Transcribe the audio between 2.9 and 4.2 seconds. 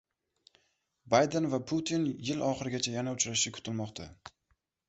yana uchrashishi kutilmoqda